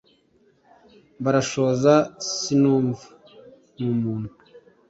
[1.23, 1.93] barashoza
[2.33, 3.05] sinumva
[3.79, 4.31] n’umuntu